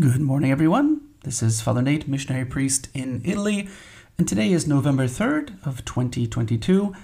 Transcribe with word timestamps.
Good 0.00 0.20
morning, 0.20 0.52
everyone. 0.52 1.00
This 1.24 1.42
is 1.42 1.60
Father 1.60 1.82
Nate, 1.82 2.06
missionary 2.06 2.44
priest 2.44 2.88
in 2.94 3.20
Italy, 3.24 3.68
and 4.16 4.28
today 4.28 4.52
is 4.52 4.64
November 4.64 5.06
3rd 5.06 5.66
of 5.66 5.84
2022. 5.84 6.94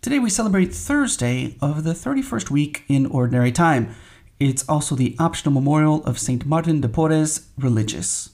Today 0.00 0.18
we 0.18 0.30
celebrate 0.30 0.72
Thursday 0.72 1.56
of 1.60 1.84
the 1.84 1.92
31st 1.92 2.48
week 2.48 2.84
in 2.88 3.04
Ordinary 3.04 3.52
Time. 3.52 3.94
It's 4.40 4.66
also 4.66 4.94
the 4.94 5.14
optional 5.18 5.52
memorial 5.52 6.02
of 6.04 6.18
St. 6.18 6.46
Martin 6.46 6.80
de 6.80 6.88
Porres, 6.88 7.48
religious. 7.58 8.30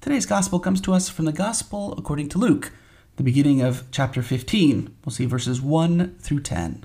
Today's 0.00 0.26
Gospel 0.26 0.60
comes 0.60 0.80
to 0.82 0.92
us 0.92 1.08
from 1.08 1.24
the 1.24 1.32
Gospel 1.32 1.94
according 1.98 2.28
to 2.28 2.38
Luke, 2.38 2.70
the 3.16 3.24
beginning 3.24 3.60
of 3.60 3.82
chapter 3.90 4.22
15. 4.22 4.94
We'll 5.04 5.12
see 5.12 5.26
verses 5.26 5.60
1 5.60 6.18
through 6.20 6.42
10. 6.42 6.84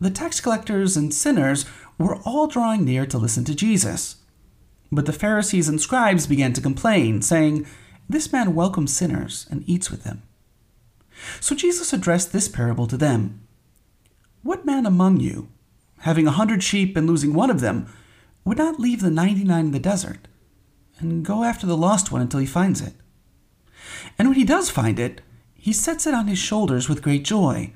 The 0.00 0.10
tax 0.10 0.40
collectors 0.40 0.96
and 0.96 1.14
sinners 1.14 1.64
were 1.96 2.16
all 2.24 2.48
drawing 2.48 2.84
near 2.84 3.06
to 3.06 3.18
listen 3.18 3.44
to 3.44 3.54
Jesus. 3.54 4.16
But 4.92 5.06
the 5.06 5.12
Pharisees 5.12 5.70
and 5.70 5.80
scribes 5.80 6.26
began 6.26 6.52
to 6.52 6.60
complain, 6.60 7.22
saying, 7.22 7.66
This 8.10 8.30
man 8.30 8.54
welcomes 8.54 8.94
sinners 8.94 9.46
and 9.50 9.66
eats 9.66 9.90
with 9.90 10.04
them. 10.04 10.22
So 11.40 11.54
Jesus 11.54 11.94
addressed 11.94 12.32
this 12.32 12.46
parable 12.46 12.86
to 12.88 12.98
them 12.98 13.40
What 14.42 14.66
man 14.66 14.84
among 14.84 15.20
you, 15.20 15.48
having 16.00 16.26
a 16.26 16.32
hundred 16.32 16.62
sheep 16.62 16.94
and 16.94 17.06
losing 17.06 17.32
one 17.32 17.48
of 17.48 17.60
them, 17.60 17.86
would 18.44 18.58
not 18.58 18.78
leave 18.78 19.00
the 19.00 19.10
ninety 19.10 19.44
nine 19.44 19.66
in 19.66 19.70
the 19.72 19.78
desert 19.78 20.28
and 20.98 21.24
go 21.24 21.42
after 21.42 21.66
the 21.66 21.76
lost 21.76 22.12
one 22.12 22.20
until 22.20 22.40
he 22.40 22.46
finds 22.46 22.82
it? 22.82 22.92
And 24.18 24.28
when 24.28 24.36
he 24.36 24.44
does 24.44 24.68
find 24.68 24.98
it, 24.98 25.22
he 25.54 25.72
sets 25.72 26.06
it 26.06 26.12
on 26.12 26.26
his 26.26 26.38
shoulders 26.38 26.88
with 26.88 27.02
great 27.02 27.24
joy. 27.24 27.72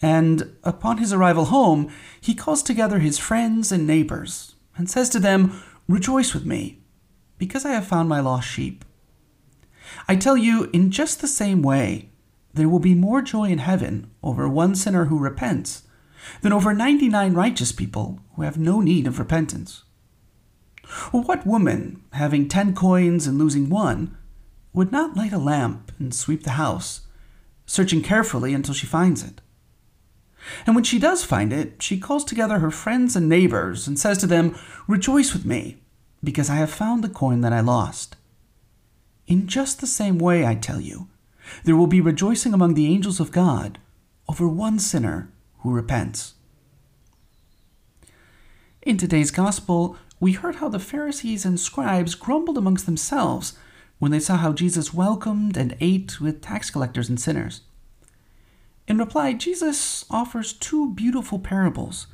And 0.00 0.54
upon 0.62 0.98
his 0.98 1.12
arrival 1.12 1.46
home, 1.46 1.90
he 2.20 2.34
calls 2.34 2.62
together 2.62 3.00
his 3.00 3.18
friends 3.18 3.72
and 3.72 3.86
neighbors 3.86 4.54
and 4.76 4.88
says 4.88 5.08
to 5.10 5.18
them, 5.18 5.60
Rejoice 5.86 6.32
with 6.32 6.46
me, 6.46 6.78
because 7.36 7.66
I 7.66 7.72
have 7.72 7.86
found 7.86 8.08
my 8.08 8.20
lost 8.20 8.48
sheep. 8.48 8.86
I 10.08 10.16
tell 10.16 10.36
you, 10.36 10.70
in 10.72 10.90
just 10.90 11.20
the 11.20 11.28
same 11.28 11.60
way, 11.60 12.08
there 12.54 12.70
will 12.70 12.78
be 12.78 12.94
more 12.94 13.20
joy 13.20 13.50
in 13.50 13.58
heaven 13.58 14.10
over 14.22 14.48
one 14.48 14.74
sinner 14.74 15.06
who 15.06 15.18
repents 15.18 15.82
than 16.40 16.54
over 16.54 16.72
99 16.72 17.34
righteous 17.34 17.70
people 17.70 18.20
who 18.34 18.42
have 18.42 18.56
no 18.56 18.80
need 18.80 19.06
of 19.06 19.18
repentance. 19.18 19.84
what 21.10 21.46
woman, 21.46 22.02
having 22.12 22.48
ten 22.48 22.74
coins 22.74 23.26
and 23.26 23.38
losing 23.38 23.68
one, 23.68 24.16
would 24.72 24.90
not 24.90 25.16
light 25.16 25.32
a 25.32 25.38
lamp 25.38 25.92
and 25.98 26.14
sweep 26.14 26.44
the 26.44 26.50
house, 26.52 27.02
searching 27.66 28.02
carefully 28.02 28.54
until 28.54 28.74
she 28.74 28.86
finds 28.86 29.22
it? 29.22 29.40
And 30.66 30.74
when 30.74 30.84
she 30.84 30.98
does 30.98 31.24
find 31.24 31.52
it, 31.52 31.82
she 31.82 31.98
calls 31.98 32.24
together 32.24 32.58
her 32.58 32.70
friends 32.70 33.16
and 33.16 33.28
neighbors 33.28 33.86
and 33.86 33.98
says 33.98 34.18
to 34.18 34.26
them, 34.26 34.56
Rejoice 34.86 35.32
with 35.32 35.44
me, 35.44 35.82
because 36.22 36.50
I 36.50 36.56
have 36.56 36.70
found 36.70 37.02
the 37.02 37.08
coin 37.08 37.40
that 37.40 37.52
I 37.52 37.60
lost. 37.60 38.16
In 39.26 39.46
just 39.46 39.80
the 39.80 39.86
same 39.86 40.18
way, 40.18 40.46
I 40.46 40.54
tell 40.54 40.80
you, 40.80 41.08
there 41.64 41.76
will 41.76 41.86
be 41.86 42.00
rejoicing 42.00 42.52
among 42.52 42.74
the 42.74 42.86
angels 42.86 43.20
of 43.20 43.32
God 43.32 43.78
over 44.28 44.48
one 44.48 44.78
sinner 44.78 45.30
who 45.60 45.70
repents. 45.70 46.34
In 48.82 48.98
today's 48.98 49.30
Gospel, 49.30 49.96
we 50.20 50.32
heard 50.32 50.56
how 50.56 50.68
the 50.68 50.78
Pharisees 50.78 51.44
and 51.44 51.58
scribes 51.58 52.14
grumbled 52.14 52.58
amongst 52.58 52.86
themselves 52.86 53.54
when 53.98 54.10
they 54.10 54.20
saw 54.20 54.36
how 54.36 54.52
Jesus 54.52 54.92
welcomed 54.92 55.56
and 55.56 55.76
ate 55.80 56.20
with 56.20 56.42
tax 56.42 56.70
collectors 56.70 57.08
and 57.08 57.18
sinners. 57.18 57.62
In 58.86 58.98
reply, 58.98 59.32
Jesus 59.32 60.04
offers 60.10 60.52
two 60.52 60.92
beautiful 60.92 61.38
parables 61.38 62.06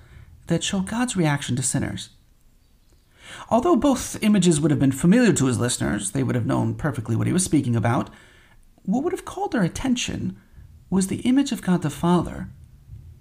that 0.47 0.63
show 0.63 0.81
God's 0.81 1.17
reaction 1.17 1.57
to 1.57 1.63
sinners. 1.63 2.11
Although 3.49 3.77
both 3.77 4.23
images 4.23 4.61
would 4.61 4.71
have 4.71 4.81
been 4.81 4.93
familiar 4.93 5.33
to 5.33 5.47
his 5.47 5.59
listeners, 5.59 6.13
they 6.13 6.23
would 6.23 6.35
have 6.35 6.47
known 6.47 6.75
perfectly 6.75 7.17
what 7.17 7.27
he 7.27 7.33
was 7.33 7.45
speaking 7.45 7.77
about, 7.77 8.11
what 8.83 9.05
would 9.05 9.13
have 9.13 9.25
called 9.25 9.53
their 9.53 9.63
attention 9.63 10.37
was 10.89 11.07
the 11.07 11.21
image 11.21 11.53
of 11.53 11.63
God 11.63 11.83
the 11.83 11.91
Father, 11.91 12.49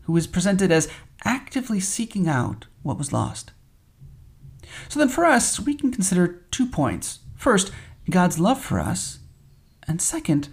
who 0.02 0.16
is 0.18 0.28
presented 0.28 0.72
as 0.72 0.90
actively 1.24 1.80
seeking 1.80 2.28
out 2.28 2.66
what 2.82 2.98
was 2.98 3.14
lost. 3.14 3.52
So 4.88 5.00
then, 5.00 5.10
for 5.10 5.26
us, 5.26 5.60
we 5.60 5.76
can 5.76 5.92
consider 5.92 6.42
two 6.52 6.66
points. 6.66 7.20
First, 7.36 7.72
God's 8.10 8.40
love 8.40 8.60
for 8.62 8.80
us, 8.80 9.20
and 9.88 10.02
second, 10.02 10.50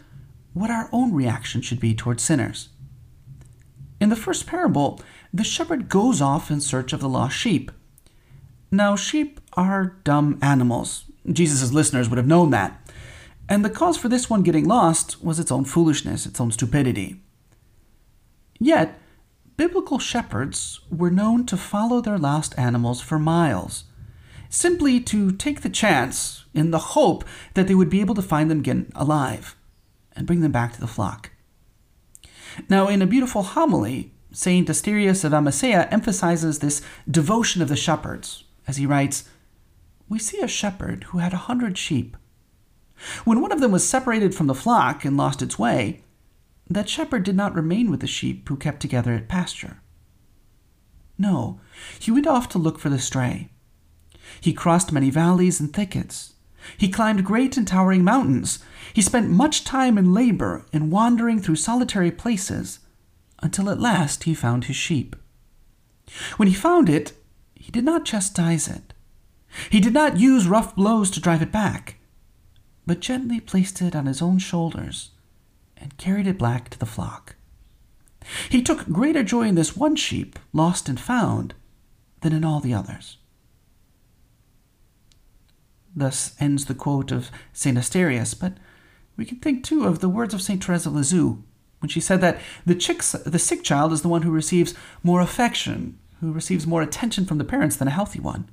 what 0.53 0.71
our 0.71 0.89
own 0.93 1.13
reaction 1.13 1.61
should 1.61 1.81
be 1.81 1.95
towards 1.95 2.23
sinners. 2.23 2.71
In 4.07 4.11
the 4.11 4.15
first 4.15 4.47
parable, 4.47 5.01
the 5.35 5.43
shepherd 5.43 5.89
goes 5.89 6.23
off 6.23 6.49
in 6.49 6.61
search 6.61 6.93
of 6.93 7.01
the 7.01 7.09
lost 7.09 7.37
sheep. 7.37 7.73
Now, 8.71 8.95
sheep 8.95 9.41
are 9.55 9.97
dumb 10.05 10.39
animals. 10.41 11.07
Jesus' 11.29 11.73
listeners 11.73 12.09
would 12.09 12.17
have 12.17 12.25
known 12.25 12.51
that. 12.51 12.89
And 13.49 13.65
the 13.65 13.69
cause 13.69 13.97
for 13.97 14.09
this 14.09 14.31
one 14.31 14.45
getting 14.45 14.65
lost 14.65 15.25
was 15.25 15.41
its 15.41 15.51
own 15.51 15.65
foolishness, 15.65 16.25
its 16.25 16.41
own 16.41 16.53
stupidity. 16.53 17.21
Yet, 18.61 18.97
biblical 19.57 19.99
shepherds 19.99 20.79
were 20.89 21.11
known 21.11 21.45
to 21.47 21.57
follow 21.57 22.01
their 22.01 22.17
lost 22.17 22.57
animals 22.57 23.01
for 23.01 23.19
miles, 23.19 23.87
simply 24.49 25.01
to 25.01 25.33
take 25.33 25.63
the 25.63 25.69
chance 25.69 26.45
in 26.55 26.71
the 26.71 26.95
hope 26.95 27.25
that 27.55 27.67
they 27.67 27.75
would 27.75 27.91
be 27.91 28.03
able 28.03 28.15
to 28.15 28.23
find 28.23 28.53
them 28.53 28.61
again 28.61 28.93
alive 28.95 29.57
and 30.15 30.29
bring 30.29 30.43
them 30.43 30.53
back 30.53 30.75
to 30.75 30.81
the 30.81 30.87
flock. 30.87 31.33
Now, 32.69 32.89
in 32.89 33.03
a 33.03 33.07
beautiful 33.07 33.43
homily, 33.43 34.13
St. 34.33 34.69
Asterius 34.69 35.25
of 35.25 35.33
Amasea 35.33 35.89
emphasizes 35.91 36.59
this 36.59 36.83
devotion 37.11 37.63
of 37.63 37.69
the 37.69 37.77
shepherds, 37.77 38.45
as 38.67 38.77
he 38.77 38.87
writes 38.87 39.29
We 40.09 40.19
see 40.19 40.41
a 40.41 40.49
shepherd 40.49 41.05
who 41.05 41.19
had 41.19 41.33
a 41.33 41.49
hundred 41.49 41.79
sheep. 41.79 42.17
When 43.25 43.41
one 43.41 43.53
of 43.53 43.61
them 43.61 43.73
was 43.73 43.89
separated 43.89 44.35
from 44.35 44.47
the 44.47 44.55
flock 44.55 45.05
and 45.05 45.17
lost 45.17 45.43
its 45.43 45.59
way, 45.59 46.03
that 46.69 46.89
shepherd 46.89 47.23
did 47.23 47.37
not 47.37 47.55
remain 47.55 47.91
with 47.91 48.01
the 48.01 48.07
sheep 48.07 48.49
who 48.49 48.57
kept 48.57 48.81
together 48.81 49.15
at 49.15 49.29
pasture. 49.29 49.81
No, 51.19 51.61
he 51.99 52.11
went 52.11 52.27
off 52.27 52.49
to 52.51 52.59
look 52.59 52.79
for 52.79 52.89
the 52.89 52.99
stray. 52.99 53.51
He 54.41 54.53
crossed 54.53 54.93
many 54.93 55.11
valleys 55.11 55.61
and 55.61 55.73
thickets. 55.73 56.35
He 56.77 56.89
climbed 56.89 57.25
great 57.25 57.57
and 57.57 57.67
towering 57.67 58.05
mountains. 58.05 58.59
He 58.93 59.03
spent 59.03 59.31
much 59.31 59.65
time 59.65 59.99
and 59.99 60.15
labor 60.15 60.65
in 60.73 60.91
wandering 60.91 61.41
through 61.41 61.57
solitary 61.57 62.11
places 62.11 62.81
until 63.43 63.69
at 63.71 63.81
last 63.81 64.25
he 64.25 64.35
found 64.35 64.65
his 64.65 64.77
sheep. 64.77 65.17
When 66.37 66.49
he 66.49 66.55
found 66.55 66.89
it, 66.89 67.13
he 67.55 67.71
did 67.73 67.85
not 67.85 68.05
chastise 68.05 68.69
it. 68.69 68.95
He 69.71 69.81
did 69.81 69.95
not 69.95 70.19
use 70.19 70.47
rough 70.47 70.75
blows 70.75 71.11
to 71.13 71.21
drive 71.21 71.43
it 71.43 71.53
back, 71.53 71.97
but 72.87 73.01
gently 73.01 73.41
placed 73.41 73.81
it 73.83 73.97
on 73.97 74.07
his 74.07 74.23
own 74.23 74.39
shoulders 74.39 75.11
and 75.77 75.97
carried 75.99 76.27
it 76.27 76.39
back 76.39 76.69
to 76.71 76.79
the 76.79 76.87
flock. 76.87 77.37
He 78.49 78.63
took 78.63 78.89
greater 78.89 79.23
joy 79.23 79.43
in 79.49 79.55
this 79.55 79.77
one 79.77 79.97
sheep, 79.97 80.39
lost 80.53 80.89
and 80.89 80.99
found, 80.99 81.55
than 82.21 82.33
in 82.33 82.45
all 82.45 82.61
the 82.61 82.75
others. 82.75 83.19
Thus 85.97 86.37
ends 86.39 86.67
the 86.67 86.75
quote 86.75 87.11
of 87.11 87.31
St. 87.55 87.79
Asterius, 87.79 88.39
but 88.39 88.53
we 89.17 89.25
can 89.25 89.39
think 89.39 89.65
too 89.65 89.87
of 89.87 90.01
the 90.01 90.11
words 90.11 90.35
of 90.35 90.43
St. 90.43 90.63
Therese 90.63 90.85
of 90.85 90.95
Lisieux 90.95 91.43
when 91.81 91.89
she 91.89 92.01
said 92.01 92.21
that 92.21 92.39
the, 92.67 92.75
chicks, 92.75 93.13
the 93.13 93.39
sick 93.39 93.63
child 93.63 93.93
is 93.93 94.03
the 94.03 94.09
one 94.09 94.23
who 94.23 94.31
receives 94.31 94.75
more 95.03 95.21
affection, 95.21 95.99
who 96.21 96.33
receives 96.33 96.67
more 96.67 96.83
attention 96.83 97.25
from 97.25 97.39
the 97.39 97.45
parents 97.45 97.77
than 97.77 97.89
a 97.89 97.93
healthy 97.93 98.21
one. 98.21 98.51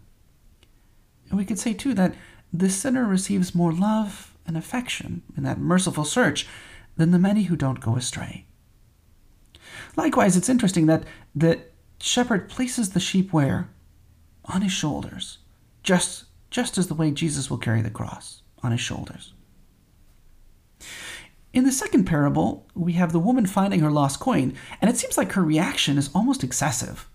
And 1.30 1.38
we 1.38 1.46
could 1.46 1.60
say 1.60 1.74
too 1.74 1.94
that 1.96 2.16
the 2.54 2.70
sinner 2.70 3.06
receives 3.06 3.56
more 3.56 3.74
love 3.74 4.38
and 4.46 4.56
affection 4.56 5.24
in 5.36 5.44
that 5.44 5.58
merciful 5.58 6.06
search 6.06 6.48
than 6.96 7.12
the 7.12 7.20
many 7.20 7.44
who 7.44 7.56
don't 7.56 7.80
go 7.80 7.96
astray. 7.96 8.46
Likewise, 9.96 10.38
it's 10.38 10.50
interesting 10.50 10.86
that 10.86 11.04
the 11.34 11.60
shepherd 12.00 12.50
places 12.50 12.92
the 12.92 13.00
sheep 13.00 13.34
where? 13.34 13.70
On 14.46 14.62
his 14.62 14.74
shoulders, 14.74 15.40
just 15.82 16.26
just 16.54 16.78
as 16.78 16.88
the 16.88 16.94
way 16.94 17.10
Jesus 17.10 17.50
will 17.50 17.58
carry 17.58 17.82
the 17.82 17.90
cross 17.90 18.44
on 18.62 18.72
his 18.72 18.80
shoulders. 18.80 19.34
In 21.52 21.64
the 21.66 21.72
second 21.72 22.06
parable, 22.06 22.68
we 22.76 22.94
have 22.94 23.12
the 23.12 23.20
woman 23.20 23.48
finding 23.48 23.80
her 23.80 23.92
lost 23.92 24.20
coin, 24.20 24.56
and 24.80 24.90
it 24.90 24.96
seems 24.96 25.18
like 25.18 25.32
her 25.32 25.44
reaction 25.44 25.98
is 25.98 26.12
almost 26.14 26.44
excessive. 26.44 27.10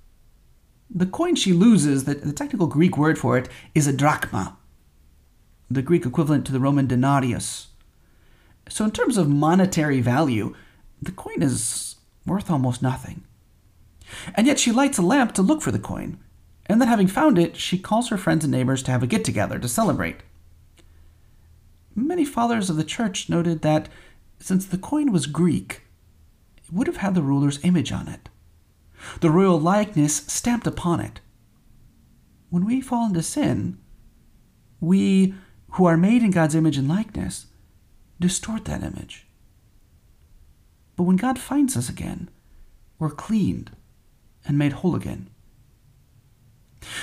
The 0.90 1.06
coin 1.06 1.36
she 1.36 1.52
loses, 1.52 2.04
the, 2.04 2.14
the 2.14 2.32
technical 2.32 2.66
Greek 2.66 2.98
word 2.98 3.16
for 3.16 3.38
it, 3.38 3.48
is 3.76 3.86
a 3.86 3.92
drachma, 3.92 4.56
the 5.70 5.82
Greek 5.82 6.04
equivalent 6.04 6.44
to 6.46 6.52
the 6.52 6.60
Roman 6.60 6.88
denarius. 6.88 7.68
So, 8.68 8.84
in 8.84 8.90
terms 8.90 9.16
of 9.16 9.28
monetary 9.28 10.00
value, 10.00 10.54
the 11.00 11.12
coin 11.12 11.42
is 11.42 11.96
worth 12.26 12.50
almost 12.50 12.82
nothing. 12.82 13.22
And 14.34 14.48
yet 14.48 14.58
she 14.58 14.72
lights 14.72 14.98
a 14.98 15.02
lamp 15.02 15.32
to 15.34 15.42
look 15.42 15.62
for 15.62 15.70
the 15.70 15.78
coin, 15.78 16.18
and 16.68 16.80
then 16.80 16.88
having 16.88 17.06
found 17.06 17.38
it, 17.38 17.56
she 17.56 17.78
calls 17.78 18.08
her 18.08 18.18
friends 18.18 18.44
and 18.44 18.52
neighbors 18.52 18.82
to 18.82 18.90
have 18.90 19.02
a 19.02 19.06
get 19.06 19.24
together 19.24 19.58
to 19.58 19.68
celebrate. 19.68 20.18
Many 21.94 22.24
fathers 22.24 22.68
of 22.68 22.76
the 22.76 22.84
church 22.84 23.28
noted 23.28 23.62
that 23.62 23.88
since 24.38 24.66
the 24.66 24.78
coin 24.78 25.10
was 25.10 25.26
Greek, 25.26 25.82
it 26.58 26.72
would 26.72 26.86
have 26.86 26.98
had 26.98 27.14
the 27.14 27.22
ruler's 27.22 27.64
image 27.64 27.90
on 27.90 28.06
it, 28.08 28.28
the 29.20 29.30
royal 29.30 29.58
likeness 29.58 30.16
stamped 30.16 30.66
upon 30.66 31.00
it. 31.00 31.20
When 32.50 32.64
we 32.64 32.80
fall 32.80 33.06
into 33.06 33.22
sin, 33.22 33.78
we 34.80 35.34
who 35.72 35.86
are 35.86 35.96
made 35.96 36.22
in 36.22 36.30
God's 36.30 36.54
image 36.54 36.76
and 36.76 36.88
likeness 36.88 37.46
distort 38.20 38.64
that 38.66 38.82
image. 38.82 39.26
But 40.96 41.04
when 41.04 41.16
God 41.16 41.38
finds 41.38 41.76
us 41.76 41.88
again, 41.88 42.28
we're 42.98 43.10
cleaned 43.10 43.70
and 44.46 44.58
made 44.58 44.72
whole 44.72 44.96
again. 44.96 45.30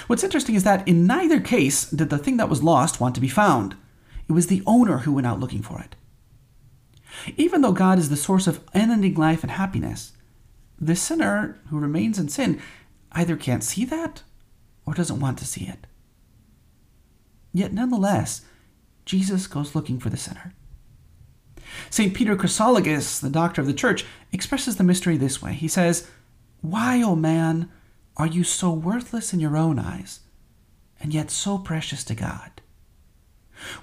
What's 0.07 0.24
interesting 0.24 0.56
is 0.56 0.63
that 0.63 0.88
in 0.88 1.07
neither 1.07 1.40
case 1.40 1.90
did 1.90 2.10
the 2.10 2.18
thing 2.18 2.38
that 2.38 2.50
was 2.50 2.63
lost 2.63 3.00
want 3.00 3.16
to 3.16 3.22
be 3.22 3.28
found. 3.28 3.75
It 4.28 4.34
was 4.34 4.48
the 4.48 4.63
owner 4.66 5.00
who 5.00 5.13
went 5.13 5.28
out 5.28 5.40
looking 5.40 5.62
for 5.62 5.80
it. 5.80 5.96
Even 7.38 7.62
though 7.62 7.72
God 7.72 7.98
is 7.98 8.10
the 8.10 8.18
source 8.18 8.48
of 8.48 8.62
unending 8.74 9.16
life 9.16 9.44
and 9.44 9.52
happiness, 9.52 10.13
the 10.80 10.96
sinner 10.96 11.60
who 11.69 11.80
remains 11.80 12.19
in 12.19 12.28
sin 12.28 12.62
either 13.13 13.36
can't 13.36 13.63
see 13.63 13.86
that 13.86 14.24
or 14.86 14.94
doesn't 14.94 15.19
want 15.19 15.38
to 15.40 15.46
see 15.46 15.66
it. 15.66 15.88
Yet 17.54 17.74
nonetheless, 17.74 18.42
Jesus 19.06 19.48
goes 19.48 19.75
looking 19.75 20.00
for 20.00 20.10
the 20.10 20.18
sinner. 20.18 20.54
St. 21.90 22.13
Peter 22.13 22.36
Chrysologus, 22.36 23.19
the 23.19 23.30
doctor 23.30 23.62
of 23.62 23.68
the 23.68 23.74
church, 23.74 24.06
expresses 24.31 24.75
the 24.75 24.84
mystery 24.84 25.18
this 25.18 25.42
way. 25.42 25.54
He 25.54 25.68
says, 25.68 26.07
Why, 26.62 27.02
O 27.02 27.16
man, 27.16 27.72
are 28.17 28.27
you 28.27 28.44
so 28.44 28.71
worthless 28.71 29.33
in 29.33 29.39
your 29.39 29.57
own 29.57 29.77
eyes, 29.77 30.21
and 31.00 31.13
yet 31.13 31.29
so 31.29 31.57
precious 31.57 32.03
to 32.06 32.15
God? 32.15 32.62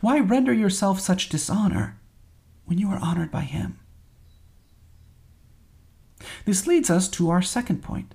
Why 0.00 0.20
render 0.20 0.52
yourself 0.52 1.00
such 1.00 1.28
dishonor 1.28 1.98
when 2.64 2.78
you 2.78 2.88
are 2.90 2.98
honored 2.98 3.30
by 3.30 3.42
Him? 3.42 3.78
This 6.44 6.66
leads 6.66 6.90
us 6.90 7.08
to 7.10 7.30
our 7.30 7.42
second 7.42 7.82
point. 7.82 8.14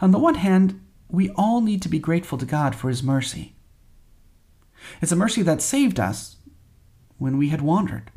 On 0.00 0.10
the 0.10 0.18
one 0.18 0.34
hand, 0.34 0.80
we 1.08 1.30
all 1.30 1.60
need 1.60 1.82
to 1.82 1.88
be 1.88 1.98
grateful 1.98 2.38
to 2.38 2.46
God 2.46 2.74
for 2.74 2.88
His 2.88 3.02
mercy. 3.02 3.54
It's 5.00 5.12
a 5.12 5.16
mercy 5.16 5.42
that 5.42 5.62
saved 5.62 5.98
us 5.98 6.36
when 7.16 7.38
we 7.38 7.48
had 7.48 7.62
wandered. 7.62 8.10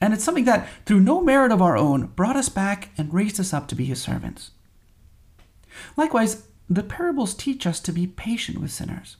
And 0.00 0.14
it's 0.14 0.24
something 0.24 0.44
that, 0.44 0.68
through 0.86 1.00
no 1.00 1.20
merit 1.20 1.50
of 1.50 1.60
our 1.60 1.76
own, 1.76 2.06
brought 2.06 2.36
us 2.36 2.48
back 2.48 2.90
and 2.96 3.12
raised 3.12 3.40
us 3.40 3.52
up 3.52 3.66
to 3.68 3.74
be 3.74 3.84
His 3.84 4.00
servants. 4.00 4.52
Likewise, 5.96 6.44
the 6.68 6.82
parables 6.82 7.34
teach 7.34 7.66
us 7.66 7.80
to 7.80 7.92
be 7.92 8.06
patient 8.06 8.60
with 8.60 8.70
sinners. 8.70 9.16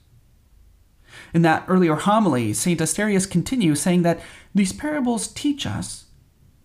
In 1.32 1.42
that 1.42 1.64
earlier 1.68 1.94
homily, 1.94 2.52
St. 2.52 2.80
Asterius 2.80 3.28
continues 3.28 3.80
saying 3.80 4.02
that 4.02 4.20
these 4.54 4.72
parables 4.72 5.28
teach 5.28 5.66
us 5.66 6.06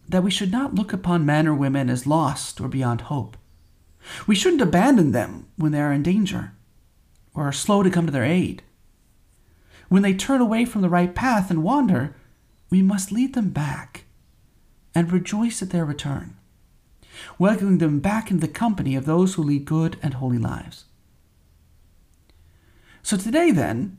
that 0.07 0.23
we 0.23 0.31
should 0.31 0.51
not 0.51 0.75
look 0.75 0.91
upon 0.91 1.25
men 1.25 1.47
or 1.47 1.53
women 1.53 1.89
as 1.89 2.05
lost 2.05 2.59
or 2.59 2.67
beyond 2.67 3.01
hope. 3.01 3.37
We 4.27 4.35
shouldn't 4.35 4.61
abandon 4.61 5.11
them 5.11 5.47
when 5.55 5.71
they 5.71 5.79
are 5.79 5.93
in 5.93 6.03
danger 6.03 6.51
or 7.33 7.47
are 7.47 7.53
slow 7.53 7.83
to 7.83 7.89
come 7.89 8.05
to 8.05 8.11
their 8.11 8.25
aid. 8.25 8.63
When 9.87 10.01
they 10.01 10.13
turn 10.13 10.41
away 10.41 10.65
from 10.65 10.81
the 10.81 10.89
right 10.89 11.13
path 11.13 11.49
and 11.49 11.63
wander, 11.63 12.15
we 12.69 12.81
must 12.81 13.11
lead 13.11 13.33
them 13.33 13.49
back 13.49 14.05
and 14.93 15.11
rejoice 15.11 15.61
at 15.61 15.69
their 15.69 15.85
return 15.85 16.35
welcoming 17.37 17.77
them 17.77 17.99
back 17.99 18.31
into 18.31 18.45
the 18.45 18.51
company 18.51 18.95
of 18.95 19.05
those 19.05 19.33
who 19.33 19.43
lead 19.43 19.65
good 19.65 19.97
and 20.01 20.15
holy 20.15 20.37
lives. 20.37 20.85
So 23.01 23.17
today, 23.17 23.51
then, 23.51 23.97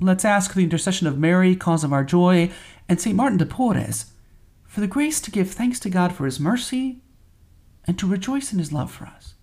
let's 0.00 0.24
ask 0.24 0.54
the 0.54 0.64
intercession 0.64 1.06
of 1.06 1.18
Mary, 1.18 1.54
cause 1.54 1.84
of 1.84 1.92
our 1.92 2.04
joy, 2.04 2.50
and 2.88 3.00
St. 3.00 3.16
Martin 3.16 3.38
de 3.38 3.46
Porres 3.46 4.06
for 4.64 4.80
the 4.80 4.86
grace 4.86 5.20
to 5.22 5.30
give 5.30 5.50
thanks 5.50 5.80
to 5.80 5.90
God 5.90 6.12
for 6.12 6.24
his 6.24 6.40
mercy 6.40 7.02
and 7.86 7.98
to 7.98 8.06
rejoice 8.06 8.52
in 8.52 8.58
his 8.58 8.72
love 8.72 8.90
for 8.90 9.06
us. 9.06 9.35